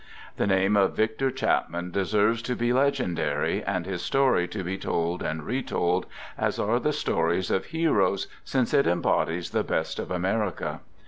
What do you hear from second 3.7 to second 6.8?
his story to be told and retold, as \ are